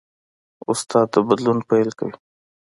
[0.71, 2.15] استاد د بدلون پیل کوي.